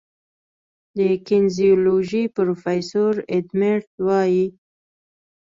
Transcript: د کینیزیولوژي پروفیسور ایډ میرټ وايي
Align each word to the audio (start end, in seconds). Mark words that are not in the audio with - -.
د 0.97 0.99
کینیزیولوژي 1.25 2.23
پروفیسور 2.35 3.13
ایډ 3.31 3.47
میرټ 3.59 3.89
وايي 4.07 4.45